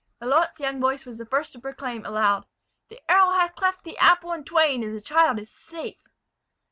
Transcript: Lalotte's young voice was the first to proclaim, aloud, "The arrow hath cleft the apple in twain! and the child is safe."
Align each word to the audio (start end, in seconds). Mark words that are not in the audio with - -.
Lalotte's 0.19 0.59
young 0.59 0.81
voice 0.81 1.05
was 1.05 1.19
the 1.19 1.27
first 1.27 1.53
to 1.53 1.59
proclaim, 1.59 2.03
aloud, 2.07 2.47
"The 2.89 2.99
arrow 3.07 3.33
hath 3.33 3.53
cleft 3.53 3.83
the 3.83 3.99
apple 3.99 4.33
in 4.33 4.43
twain! 4.43 4.81
and 4.83 4.97
the 4.97 4.99
child 4.99 5.37
is 5.37 5.51
safe." 5.51 6.01